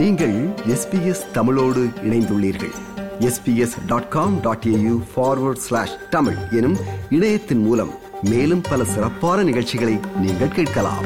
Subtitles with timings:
[0.00, 2.72] நீங்கள் எஸ்பிஎஸ் தமிழோடு இணைந்துள்ளீர்கள்.
[3.18, 6.76] SBS dot com dot AU forward slash Tamil எனும்
[7.10, 7.90] இணையத்தின் மூலம்
[8.22, 11.04] மேலும் பல சிறப்பான நிகழ்ச்சிகளை நீங்கள் கேட்கலாம்.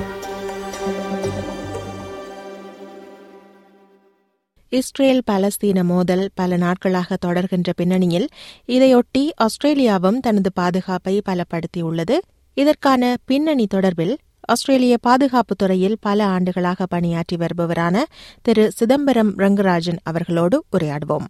[4.68, 8.28] இஸ்ரேல் பாலஸ்தீன மோதல் பல நாட்களாக தொடர்கின்ற பின்னணியில்
[8.68, 12.16] இதையொட்டி ஆஸ்திரேலியாவும் தனது பாதுகாப்பை பலப்படுத்தியுள்ளது.
[12.54, 18.02] இதற்கான பின்னணி தொடர்பில் ஆஸ்திரேலிய பாதுகாப்புத் துறையில் பல ஆண்டுகளாக பணியாற்றி வருபவரான
[18.42, 21.24] திரு சிதம்பரம் ரங்கராஜன் அவர்களோடு உரையாடுவோம்.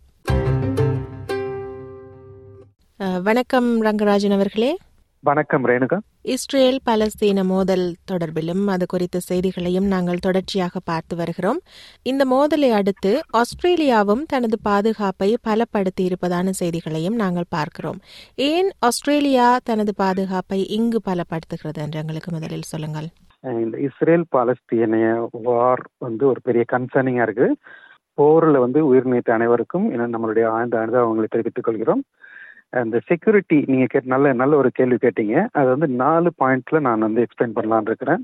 [3.23, 4.77] வணக்கம் ரங்கராஜன் அவர்களே.
[5.27, 5.97] வணக்கம் ரேணுகா.
[6.33, 11.61] இஸ்ரேல் பாலஸ்தீன மோதல் தொடர்பிலும் அது குறித்த செய்திகளையும் நாங்கள் தொடர்ச்சியாக பார்த்து வருகிறோம்.
[12.11, 18.01] இந்த மோதலை அடுத்து ஆஸ்திரேலியாவும் தனது பாதுகாப்பை பலப்படுத்தி இருப்பதான செய்திகளையும் நாங்கள் பார்க்கிறோம்.
[18.49, 23.09] ஏன் ஆஸ்திரேலியா தனது பாதுகாப்பை இங்கு பலப்படுத்துகிறது என்று எங்களுக்கு முதலில் சொல்லுங்கள்.
[23.65, 25.09] இந்த இஸ்ரேல் பாலஸ்தீனிய
[25.49, 27.49] வார் வந்து ஒரு பெரிய கன்சர்னிங்கா இருக்கு
[28.19, 32.05] போர்ல வந்து உயிர் நீத்த அனைவருக்கும் நம்மளுடைய ஆழ்ந்த அனுபவங்களை தெரிவித்துக் கொள்கிறோம்.
[32.73, 35.37] அந்த செக்யூரிட்டி நீங்க கேட்ட நல்ல நல்ல ஒரு கேள்வி கேட்டீங்க.
[35.59, 38.23] அது வந்து நாலு பாயிண்ட்ல நான் வந்து எக்ஸ்பிளைன் பண்ணலாம்னு இருக்கிறேன்.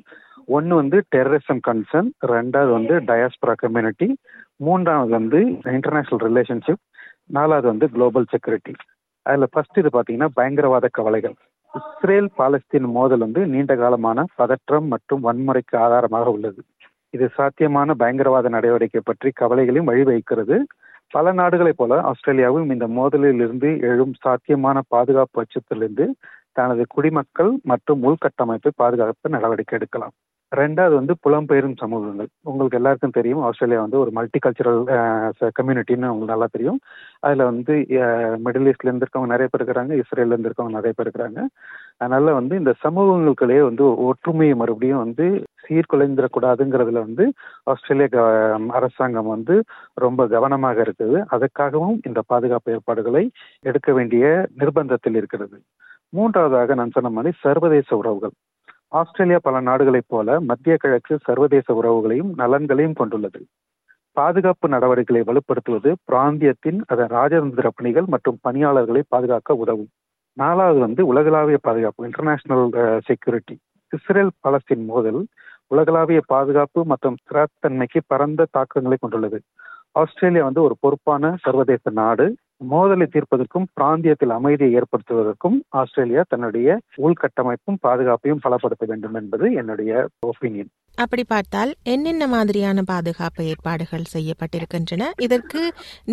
[0.56, 4.08] ஒன்று வந்து டெரரிசம் கன்சர்ன் ரெண்டாவது வந்து டயாஸ்பரா கம்யூனிட்டி
[4.56, 5.41] மூன்றாவது வந்து
[5.77, 6.83] இன்டர்நேஷனல் ரிலேஷன்ஷிப்
[7.36, 8.74] நாலாவது வந்து குளோபல் செக்யூரிட்டி
[9.27, 11.34] அதில் ஃபர்ஸ்ட் இது பார்த்தீங்கன்னா பயங்கரவாத கவலைகள்.
[11.72, 16.61] இஸ்ரேல் பாலஸ்தீன் மோதல் வந்து நீண்ட காலமான பதற்றம் மற்றும் வன்முறைக்கு ஆதாரமாக உள்ளது.
[17.16, 20.56] இது சாத்தியமான பயங்கரவாத நடவடிக்கை பற்றி கவலைகளையும் வழிவகுக்கிறது.
[21.14, 26.06] பல நாடுகளைப் போல ஆஸ்திரேலியாவும் இந்த மோதலில் இருந்து எழும் சாத்தியமான பாதுகாப்பு அச்சத்திலிருந்து
[26.58, 30.14] தனது குடிமக்கள் மற்றும் உள்கட்டமைப்பை பாதுகாப்பு நடவடிக்கை எடுக்கலாம்.
[30.52, 32.28] ரெண்டாவது வந்து புலம்பெயரும் சமூகங்கள்.
[32.50, 34.80] உங்களுக்கு எல்லாருக்கும் தெரியும் ஆஸ்திரேலியா வந்து ஒரு மல்டி கல்ச்சரல்
[35.58, 36.78] கம்யூனிட்டின்னு உங்களுக்கு நல்லா தெரியும்.
[37.27, 37.74] அதில் வந்து
[38.47, 41.42] மிடில் ஈஸ்ட்ல இருந்து இருக்கவங்க நிறைய பேர் இருக்கிறாங்க இஸ்ரேல்ல இருந்து இருக்கவங்க நிறைய பேர் இருக்கிறாங்க.
[42.00, 50.27] அதனால வந்து இந்த சமூகங்களுக்குள்ளேயே வந்து ஒற்றுமையை மறுபடியும் வந்து சீர்குலைந்துடக்கூடாதுங்கிறதுல வந்து ஆஸ்திரேலிய க- அரசாங்கம் வந்து ரொம்ப
[50.27, 51.24] கவனமாக இருக்குது.
[51.30, 55.62] அதுக்காகவும் இந்த பாதுகாப்பு ஏற்பாடுகளை எடுக்க வேண்டிய நிர்பந்தத்தில் இருக்கிறது.
[56.08, 58.30] மூன்றாவதாக நான் சொன்ன மாதிரி சர்வதேச உறவுகள்.
[58.89, 63.46] ஆஸ்திரேலியா பல நாடுகளைப் போல மத்திய கிழக்கு சர்வதேச உறவுகளையும் நலன்களையும் கொண்டுள்ளது.
[64.12, 69.89] பாதுகாப்பு நடவடிக்கைகளை வலுப்படுத்துவது பிராந்தியத்தின் அதன் ராஜதந்திர பணிகள் மற்றும் பணியாளர்களை பாதுகாக்க உதவும்.
[70.40, 72.67] நாலாவது வந்து உலகளாவிய பாதுகாப்பு இன்டர்நேஷனல்
[73.08, 73.56] செக்யூரிட்டி
[73.92, 75.20] இஸ்ரேல் பாலஸ்தீன் மோதல்
[75.67, 79.39] உலகளாவிய பாதுகாப்பு மற்றும் ஸ்திரத்தன்மைக்கு பரந்த தாக்கங்களை கொண்டுள்ளது.
[79.92, 82.27] ஆஸ்திரேலியா வந்து ஒரு பொறுப்பான சர்வதேச நாடு.
[82.70, 89.92] மோதலை தீர்ப்பதற்கும் பிராந்தியத்தில் அமைதியை ஏற்படுத்துவதற்கும் ஆஸ்திரேலியா தன்னுடைய உள்கட்டமைப்பும் பாதுகாப்பையும் பலப்படுத்த வேண்டும் என்பது என்னுடைய
[90.27, 95.07] ஒப்பீனியன் அப்படி பார்த்தால் என்னென்ன மாதிரியான பாதுகாப்பு ஏற்பாடுகள் செய்யப்பட்டிருக்கின்றன?
[95.27, 95.62] இதற்கு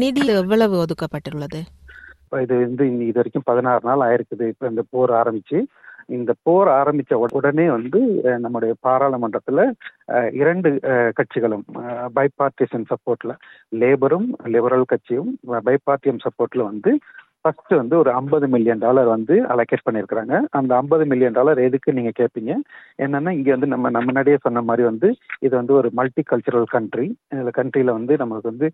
[0.03, 1.61] நிதி எவ்வளவு ஒதுக்கப்பட்டுள்ளது?
[2.41, 4.47] இது வந்து இது வரைக்கும் பதினாறு நாள் ஆயிருக்குது.
[4.47, 5.59] இப்ப இந்த போர் ஆரம்பிச்சு
[6.09, 9.61] இந்த போர் ஆரம்பிச்ச உடனே வந்து அஹ், நம்முடைய பாராளுமன்றத்துல
[10.09, 11.65] அஹ், இரண்டு அஹ், கட்சிகளும்
[12.15, 13.33] பைபார்ட்டிசன் சப்போர்ட்ல
[13.73, 15.31] லேபரும் லிபரல் கட்சியும்
[15.65, 16.93] பைபார்ட்டியம் சப்போர்ட்ல வந்து
[17.47, 20.33] ஃபர்ஸ்ட் வந்து ஒரு ஐம்பது மில்லியன் டாலர் வந்து அலோகேட் பண்ணியிருக்கிறாங்க.
[20.59, 22.51] அந்த ஐம்பது மில்லியன் டாலர் எதுக்கு நீங்க கேட்பீங்க
[23.03, 25.09] என்னன்னா இங்க வந்து நம்ம நம்ம முன்னாடியே சொன்ன மாதிரி வந்து
[25.45, 27.07] இது வந்து ஒரு மல்டி கல்ச்சரல் கண்ட்ரி
[27.39, 28.69] இந்த கண்ட்ரியில வந்து நமக்கு வந்து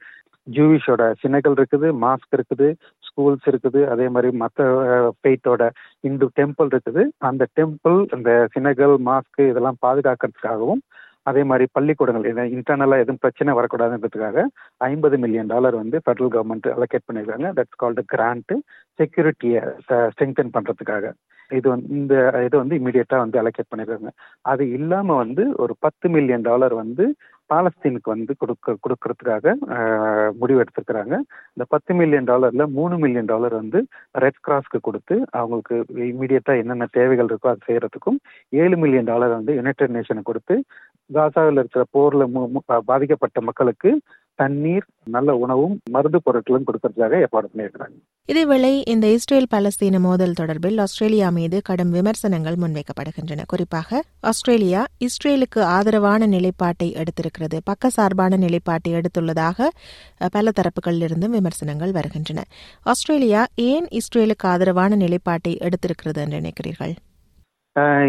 [0.56, 2.70] ஜூவிஷோட சினைகள் இருக்குது மாஸ்க் இருக்குது
[3.08, 3.82] ஸ்கூல்ஸ் இருக்குது.
[3.94, 4.68] அதே மாதிரி மற்ற
[5.20, 5.64] ஃபெய்த்தோட
[6.10, 7.04] இந்து டெம்பிள் இருக்குது.
[7.30, 10.84] அந்த டெம்பிள் அந்த சினைகள் மாஸ்க் இதெல்லாம் பாதுகாக்கிறதுக்காகவும்
[11.26, 12.26] அதே மாதிரி பள்ளிக்கூடங்கள்
[12.56, 14.46] இன்டர்னலாக எதுவும் பிரச்சனை வரக்கூடாதுன்றதுக்காக
[14.92, 17.50] ஐம்பது மில்லியன் டாலர் வந்து ஃபெடரல் கவர்மெண்ட் அலோகேட் பண்ணியிருக்காங்க.
[17.60, 18.56] தட்ஸ் கால்டு கிராண்ட்
[19.00, 19.62] செக்யூரிட்டியை
[20.14, 21.06] ஸ்ட்ரெங்தன் பண்ணுறதுக்காக
[21.52, 22.14] இது வந்து இந்த
[22.48, 24.12] இது வந்து இமீடியட்டாக வந்து அலோகேட் பண்ணியிருக்காங்க.
[24.52, 27.06] அது இல்லாமல் வந்து ஒரு பத்து மில்லியன் டாலர் வந்து
[27.50, 29.46] பாலஸ்தீனுக்கு வந்து கொடுக்க கொடுக்கறதுக்காக
[30.42, 31.16] முடிவு எடுத்திருக்கிறாங்க.
[31.56, 33.80] இந்த பத்து மில்லியன் டாலர்ல மூணு மில்லியன் டாலர் வந்து
[34.24, 35.76] ரெட் கிராஸ்க்கு கொடுத்து அவங்களுக்கு
[36.12, 38.20] இமீடியட்டா என்னென்ன தேவைகள் இருக்கோ அது செய்யறதுக்கும்
[38.64, 40.58] ஏழு மில்லியன் டாலர் வந்து யுனைடெட் நேஷனுக்கு கொடுத்து
[41.10, 42.26] காசாவில் இருக்கிற போர்ல
[42.92, 43.90] பாதிக்கப்பட்ட மக்களுக்கு
[44.40, 47.96] தண்ணீர் நல்ல உணவும் மருந்து பொருட்களும் கொடுக்கறதுக்காக ஏற்பாடு பண்ணியிருக்கிறாங்க.
[48.30, 53.46] இதேவேளை இந்த இஸ்ரேல் பாலஸ்தீன மோதல் தொடர்பில் ஆஸ்திரேலியா மீது கடும் விமர்சனங்கள் முன்வைக்கப்படுகின்றன.
[53.54, 54.02] குறிப்பாக
[54.32, 57.60] ஆஸ்திரேலியா இஸ்ரேலுக்கு ஆதரவான நிலைப்பாட்டை எடுத்திருக்கிறது.
[57.70, 59.70] பக்க சார்பான நிலைப்பாட்டை எடுத்துள்ளதாக
[60.38, 62.44] பல தரப்புகளிலிருந்தும் விமர்சனங்கள் வருகின்றன.
[62.94, 66.96] ஆஸ்திரேலியா ஏன் இஸ்ரேலுக்கு ஆதரவான நிலைப்பாட்டை எடுத்திருக்கிறது என்று நினைக்கிறீர்கள்?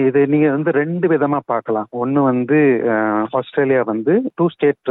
[0.07, 1.87] இது நீங்க வந்து ரெண்டு விதமா பார்க்கலாம்.
[2.03, 2.59] ஒன்னு வந்து
[3.39, 4.91] ஆஸ்திரேலியா வந்து டூ ஸ்டேட்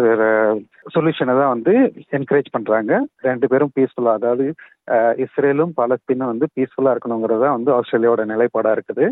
[0.96, 1.74] சொல்யூஷனை தான் வந்து
[2.18, 2.94] என்கரேஜ் பண்றாங்க.
[3.28, 4.48] ரெண்டு பேரும் பீஸ்ஃபுல்லா அதாவது
[4.92, 9.10] இஸ்ரேலும் பாலஸ்தீனும் வந்து பீஸ்ஃபுல்லா இருக்கணுங்கிறது தான் வந்து ஆஸ்திரேலியாவோட நிலைப்பாடா இருக்குது.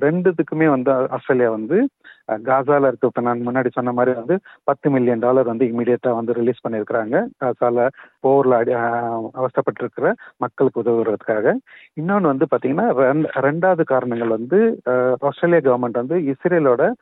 [0.00, 1.88] ரெண்டுத்துக்குமே வந்து ஆஸ்திரேலியா வந்து
[2.26, 3.06] காசால இருக்க.
[3.06, 7.26] இப்ப நான் முன்னாடி சொன்ன மாதிரி வந்து பத்து மில்லியன் டாலர் வந்து இமீடியட்டா வந்து ரிலீஸ் பண்ணியிருக்கிறாங்க.
[7.44, 7.88] காசால
[8.22, 11.54] போர்ல அடி ஆஹ் அவஸ்தைப்பட்டிருக்கிற மக்களுக்கு உதவுறதுக்காக.
[11.94, 14.80] இன்னொன்று வந்து பாத்தீங்கன்னா ரெண்டு- ரெண்டாவது காரணங்கள் வந்து
[15.20, 16.92] ஆஸ்திரேலியா கவர்மெண்ட் வந்து இஸ்ரேலோட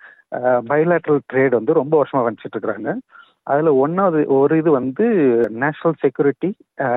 [0.69, 2.97] பைலாட்ரல் ட்ரேட் வந்து ரொம்ப வருஷமா வந்துச்சிட்டு இருக்கிறாங்க
[3.47, 5.05] அதுல ஒன்னாவது ஒரு இது வந்து
[5.59, 6.49] national security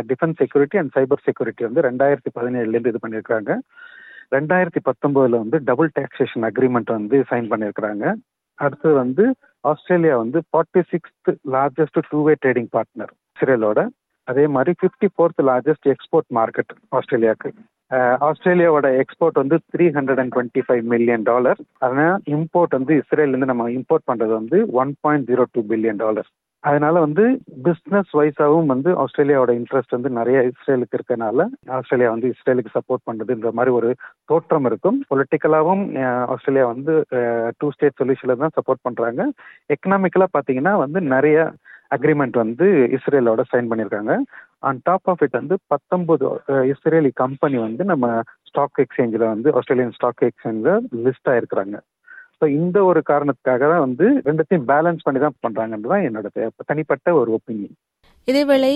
[0.10, 3.52] defence security and cyber security வந்து ரெண்டாயிரத்தி பதினேழுல இருந்து இது பண்ணியிருக்காங்க
[4.32, 8.06] ரெண்டாயிரத்தி பத்தொன்பதுல வந்து டபுள் டாக்ஸேஷன் அக்ரிமெண்ட் வந்து சைன் பண்ணியிருக்கிறாங்க
[8.60, 9.24] அடுத்தது வந்து
[9.64, 13.80] ஆஸ்திரேலியா வந்து forty sixth largest two way trading partner இஸ்ரேலோட.
[14.28, 17.50] அதே மாதிரி fifty fourth largest export market ஆஸ்திரேலியாவுக்கு
[18.22, 23.70] ஆஸ்திரேலியாவோட எக்ஸ்போர்ட் வந்து three hundred and twenty five million dollar அதனால் இம்போர்ட் வந்து இஸ்ரேல்லேருந்து நம்ம
[23.70, 26.30] இம்போர்ட் பண்ணுறது வந்து one point zero two billion dollar
[26.64, 27.24] அதனால வந்து
[27.64, 33.72] பிஸ்னஸ் வைஸாகவும் வந்து ஆஸ்திரேலியாவோட இன்ட்ரெஸ்ட் வந்து நிறைய இஸ்ரேலுக்கு இருக்கனால ஆஸ்திரேலியா வந்து இஸ்ரேலுக்கு சப்போர்ட் பண்ணுதுன்ற மாதிரி
[33.72, 33.90] ஒரு
[34.26, 34.98] தோற்றம் இருக்கும்.
[35.10, 35.84] பொலிட்டிக்கலாகவும்
[36.34, 37.06] ஆஸ்திரேலியா வந்து
[37.58, 39.24] டூ ஸ்டேட் சொல்யூஷனில் தான் சப்போர்ட் பண்ணுறாங்க
[39.70, 41.38] எக்கனாமிக்கலாக பார்த்தீங்கன்னா வந்து நிறைய
[41.92, 42.66] அக்ரிமெண்ட் வந்து
[42.98, 44.14] இஸ்ரேலோட சைன் பண்ணியிருக்காங்க
[44.64, 46.30] ஆன் டாப் ஆஃப் இட் வந்து பத்தொன்பது
[46.74, 48.06] இஸ்ரேலி கம்பெனி வந்து நம்ம
[48.50, 51.78] ஸ்டாக் எக்ஸ்சேஞ்சில் வந்து ஆஸ்திரேலியன் ஸ்டாக் எக்ஸ்சேஞ்சில் லிஸ்ட் ஆயிருக்கிறாங்க.
[52.40, 56.28] ஸோ இந்த ஒரு காரணத்துக்காக தான் வந்து ரெண்டுத்தையும் பேலன்ஸ் பண்ணி தான் பண்ணுறாங்கன்றது தான் என்னோட
[56.72, 57.78] தனிப்பட்ட ஒரு ஒப்பீனியன்
[58.28, 58.72] இதேவேளை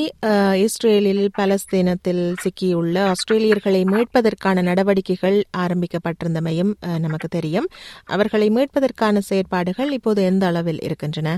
[0.65, 6.71] இஸ்ரேலில் பலஸ்தீனத்தில் சிக்கியுள்ள ஆஸ்திரேலியர்களை மீட்பதற்கான நடவடிக்கைகள் ஆரம்பிக்கப்பட்டிருந்தமையும்
[7.05, 7.67] நமக்கு தெரியும்.
[8.15, 11.31] அவர்களை மீட்பதற்கான செயற்பாடுகள் இப்போது எந்த அளவில் இருக்கின்றன?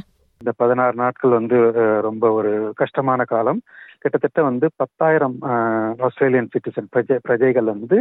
[0.44, 1.58] இந்த பதினாறு நாட்கள் வந்து
[2.02, 3.60] ரொம்ப ஒரு கஷ்டமான காலம்.
[4.00, 5.36] கிட்டத்தட்ட வந்து பத்தாயிரம்
[6.08, 7.98] ஆஸ்திரேலியன் சிட்டிசன் பிரஜை பிரஜைகள் வந்து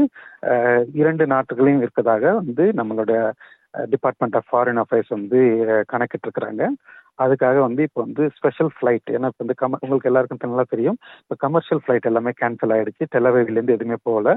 [0.92, 3.12] இரண்டு நாட்டுகளையும் இருக்கதாக வந்து நம்மளோட
[3.90, 5.40] டிபார்ட்மெண்ட் ஆஃப் ஃபாரின் அஃபேர்ஸ் வந்து
[5.88, 6.64] கணக்கிட்டு இருக்கிறாங்க
[7.18, 10.98] அதுக்காக வந்து இப்போ வந்து ஸ்பெஷல் ஃப்ளைட் ஏன்னா இப்போ வந்து கம உங்களுக்கு எல்லாருக்கும் நல்லா தெரியும்.
[11.22, 14.34] இப்போ கமர்ஷியல் ஃப்ளைட் எல்லாமே கேன்சல் ஆகிடுச்சு டெலவேவிலேருந்து எதுவுமே போகல.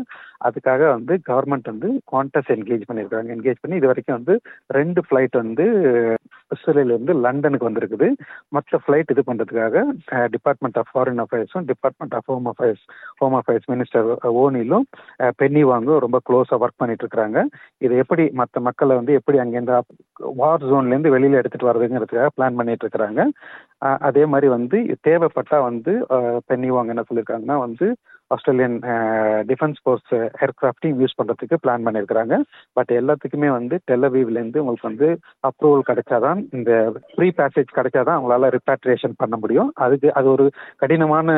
[0.47, 3.29] அதுக்காக வந்து கவர்மெண்ட் வந்து குவான்டஸ் என்கேஜ் பண்ணியிருக்காங்க.
[3.37, 4.35] என்கேஜ் பண்ணி இது வரைக்கும் வந்து
[4.79, 5.67] ரெண்டு ஃப்ளைட் வந்து
[6.55, 8.09] இஸ்ரேலேருந்து லண்டனுக்கு வந்திருக்குது.
[8.55, 9.83] மற்ற ஃப்ளைட் இது பண்ணுறதுக்காக
[10.35, 12.83] department of foreign அஃபேர்ஸும் department of home affairs
[13.21, 14.09] home affairs minister
[14.43, 14.85] ஓனிலும்
[15.41, 17.39] Penny வாங்கும் ரொம்ப க்ளோஸாக ஒர்க் பண்ணிட்டு இருக்காங்க
[17.85, 19.75] இது எப்படி மற்ற மக்களை வந்து எப்படி அங்கேருந்து
[20.41, 23.21] வார் ஜோன்லேருந்து வெளியில் எடுத்துகிட்டு வர்றதுங்கிறதுக்காக பிளான் பண்ணிட்டு இருக்கிறாங்க
[24.09, 24.77] அதே மாதிரி வந்து
[25.07, 25.93] தேவைப்பட்டா வந்து
[26.49, 27.87] பென்னி வாங்க என்ன சொல்லியிருக்காங்கன்னா வந்து
[28.31, 28.77] ஆஸ்திரேலியன்
[29.49, 30.11] டிஃபென்ஸ் ஃபோர்ஸ்
[30.45, 32.35] ஏர்கிராஃப்டையும் யூஸ் பண்ணுறதுக்கு பிளான் பண்ணியிருக்கிறாங்க
[32.73, 35.09] பட் எல்லாத்துக்குமே வந்து டெலவீவ்லேருந்து உங்களுக்கு வந்து
[35.49, 36.71] அப்ரூவல் கிடைச்சாதான் இந்த
[37.17, 39.69] ப்ரீ பேசேஜ் கிடைச்சாதான் அவங்களால ரிப்பேட்ரியேஷன் பண்ண முடியும்.
[39.85, 40.47] அதுக்கு அது ஒரு
[40.83, 41.29] கடினமான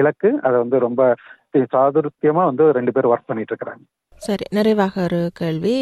[0.00, 0.30] இலக்கு.
[0.46, 1.02] அதை வந்து ரொம்ப
[1.76, 3.82] சாதுர்த்தியமாக வந்து ரெண்டு பேர் ஒர்க் பண்ணிட்டு இருக்கிறாங்க
[4.18, 5.76] சரி நிறைவாக ஒரு கேள்வி.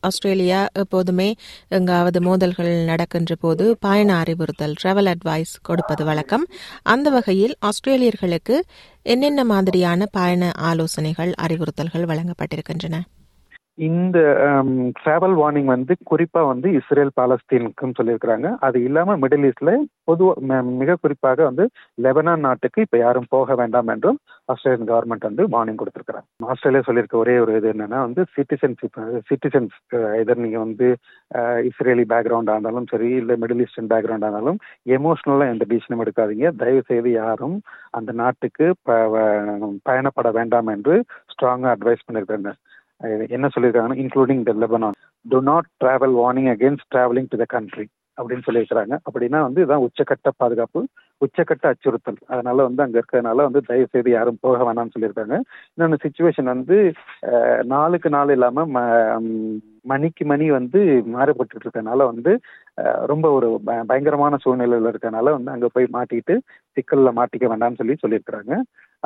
[0.00, 1.34] ஆஸ்திரேலியா எப்போதுமே
[1.68, 6.46] எங்காவது மோதல்கள் நடக்கின்ற போது பயண அறிவுறுத்தல் டிராவல் அட்வைஸ் கொடுப்பது வழக்கம்.
[6.82, 8.60] அந்த வகையில் ஆஸ்திரேலியர்களுக்கு
[9.02, 13.00] என்னென்ன மாதிரியான பயண ஆலோசனைகள் அறிவுறுத்தல்கள் வழங்கப்பட்டிருக்கின்றன?
[13.78, 14.18] இந்த
[14.48, 14.68] um,
[14.98, 18.48] டிராவல் வார்னிங் வந்து குறிப்பா வந்து இஸ்ரேல் பாலஸ்தீனுக்குன்னு சொல்லியிருக்கிறாங்க.
[18.66, 19.72] அது இல்லாம மிடில் ஈஸ்ட்ல
[20.08, 21.64] பொதுவாக மிக குறிப்பாக வந்து
[22.04, 24.18] லெபனான் நாட்டுக்கு இப்ப யாரும் போக வேண்டாம் என்றும்
[24.52, 26.26] ஆஸ்திரேலியன் கவர்மெண்ட் வந்து வார்னிங் கொடுத்திருக்கிறாங்க.
[26.52, 28.98] ஆஸ்திரேலியா சொல்லியிருக்க ஒரே ஒரு இது என்னன்னா வந்து சிட்டிசன்ஷிப்
[29.30, 29.76] சிட்டிசன்ஸ்
[30.22, 30.88] இதர் நீங்க வந்து
[31.70, 34.58] இஸ்ரேலி பேக்ரவுண்ட் ஆனாலும் சரி இல்ல மிடில் ஈஸ்டர்ன் பேக்ரவுண்ட் ஆனாலும்
[34.98, 36.46] எமோஷனலா எந்த டிசிஷனும் எடுக்காதீங்க.
[36.62, 37.58] தயவு செய்து யாரும்
[37.98, 38.68] அந்த நாட்டுக்கு
[39.88, 40.96] பயணப்பட வேண்டாம் என்று
[41.34, 42.52] ஸ்ட்ராங்கா அட்வைஸ் பண்ணிருக்காங்க
[43.36, 44.96] என்ன சொல்லியிருக்காங்கன்னா including the Lebanon
[45.26, 47.86] do not travel warning against travelling to the country
[48.18, 48.94] அப்படின்னு சொல்லியிருக்கிறாங்க.
[49.06, 50.80] அப்படின்னா வந்து இதுதான் உச்சக்கட்ட பாதுகாப்பு
[51.20, 52.20] உச்சக்கட்ட அச்சுறுத்தல்.
[52.32, 55.36] அதனால வந்து அங்க இருக்கிறதுனால வந்து தயவு செய்து யாரும் போக வேணாம்னு சொல்லியிருக்காங்க.
[55.74, 56.78] இன்னொன்று சுச்சுவேஷன் வந்து
[57.74, 58.64] நாளுக்கு நாள் இல்லாம
[59.92, 60.80] மணிக்கு மணி வந்து
[61.14, 62.32] மாறுபட்டு இருக்கனால வந்து
[63.12, 63.48] ரொம்ப ஒரு
[63.90, 66.34] பயங்கரமான சூழ்நிலையில் இருக்கனால வந்து அங்கே போய் மாட்டிட்டு
[66.76, 68.54] சிக்கலில் மாட்டிக்க வேண்டாம்னு சொல்லி சொல்லியிருக்கிறாங்க.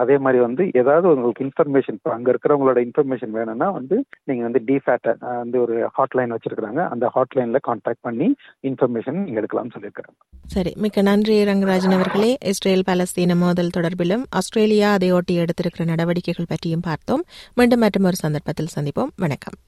[0.01, 3.97] அதே மாதிரி வந்து ஏதாவது உங்களுக்கு இன்ஃபர்மேஷன் இப்போ அங்கே இருக்கிறவங்களோட இன்ஃபர்மேஷன் வேணும்னா வந்து
[4.29, 6.81] நீங்கள் வந்து டிஃபேட்டை வந்து ஒரு ஹாட்லைன் வச்சிருக்கிறாங்க.
[6.95, 8.29] அந்த ஹாட்லைனில் கான்டாக்ட் பண்ணி
[8.71, 10.19] இன்ஃபர்மேஷன் நீங்கள் எடுக்கலாம்னு சொல்லியிருக்கிறாங்க.
[10.55, 12.31] சரி மிக்க நன்றி ரங்கராஜன் அவர்களே.
[12.53, 17.25] இஸ்ரேல் பாலஸ்தீன மோதல் தொடர்பிலும் ஆஸ்திரேலியா அதையொட்டி எடுத்திருக்கிற நடவடிக்கைகள் பற்றியும் பார்த்தோம்.
[17.61, 19.13] மீண்டும் மற்றும் ஒரு சந்தர்ப்பத்தில் சந்திப்போம்.
[19.27, 19.59] வணக்கம்.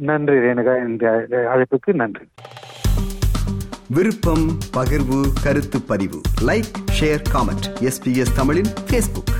[0.00, 2.24] நன்றி ரேணுகா இந்த அழைப்புக்கு நன்றி.
[3.86, 6.20] விருப்பம் பகிர்வு கருத்து பதிவு.
[6.40, 9.32] லைக் ஷேர் காமெண்ட் எஸ்பிஎஸ் தமிழின் பேஸ்புக்